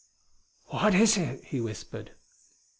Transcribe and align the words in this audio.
"What 0.69 0.95
is 0.95 1.15
it?" 1.15 1.43
he 1.43 1.61
whispered. 1.61 2.13